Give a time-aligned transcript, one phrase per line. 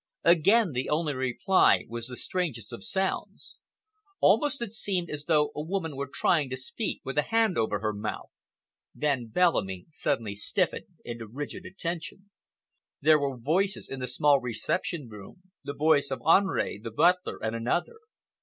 [0.23, 3.57] Again the only reply was the strangest of sounds.
[4.19, 7.81] Almost it seemed as though a woman were trying to speak with a hand over
[7.81, 8.31] her mouth.
[8.95, 12.31] Then Bellamy suddenly stiffened into rigid attention.
[12.99, 17.97] There were voices in the small reception room,—the voice of Henri, the butler, and another.